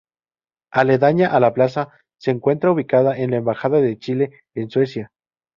Aledaña 0.71 1.27
a 1.29 1.39
la 1.39 1.53
plaza 1.53 1.89
se 2.19 2.31
encuentra 2.31 2.71
ubicada 2.71 3.11
la 3.15 3.35
embajada 3.37 3.79
de 3.81 3.99
Chile 3.99 4.31
en 4.55 4.71
Suecia. 4.71 5.11